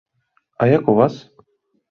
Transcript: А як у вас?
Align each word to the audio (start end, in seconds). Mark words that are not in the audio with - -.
А 0.57 0.67
як 0.71 0.89
у 0.95 0.97
вас? 1.01 1.21